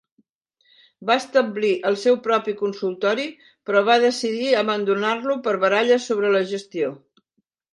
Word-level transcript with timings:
Va 1.09 1.17
establir 1.21 1.69
el 1.89 1.97
seu 2.03 2.17
propi 2.27 2.55
consultori, 2.61 3.25
però 3.71 3.83
va 3.91 3.99
decidir 4.07 4.49
abandonar-lo 4.63 5.37
per 5.49 5.57
baralles 5.67 6.09
sobre 6.13 6.33
la 6.39 6.43
gestió. 6.55 6.91